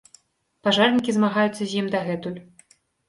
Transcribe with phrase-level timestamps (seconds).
[0.67, 2.39] Пажарнікі змагаюцца з ім дагэтуль.